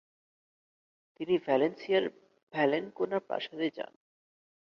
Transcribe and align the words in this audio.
তিনি 1.15 1.35
ভ্যালেন্সিয়ার 1.45 2.05
ভ্যালেনকোনা 2.53 3.17
প্রাসাদে 3.27 3.67
যান। 3.77 3.93